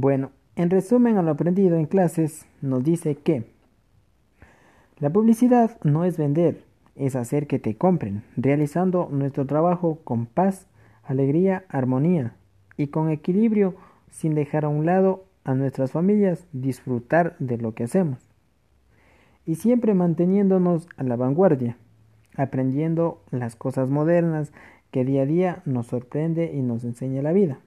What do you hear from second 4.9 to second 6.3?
la publicidad no es